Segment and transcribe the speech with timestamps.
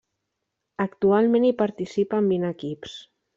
[0.85, 2.97] Actualment hi participen vint equips.